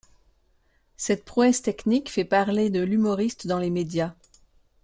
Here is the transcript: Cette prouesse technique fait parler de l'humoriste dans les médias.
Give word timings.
Cette 0.97 1.25
prouesse 1.25 1.61
technique 1.61 2.09
fait 2.09 2.25
parler 2.25 2.71
de 2.71 2.81
l'humoriste 2.81 3.45
dans 3.45 3.59
les 3.59 3.69
médias. 3.69 4.15